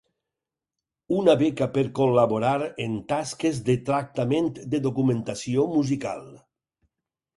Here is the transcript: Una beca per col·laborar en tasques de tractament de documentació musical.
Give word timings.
Una 1.17 1.35
beca 1.41 1.67
per 1.75 1.83
col·laborar 1.99 2.55
en 2.87 2.97
tasques 3.13 3.61
de 3.69 3.77
tractament 3.91 4.49
de 4.75 4.81
documentació 4.87 5.67
musical. 5.79 6.25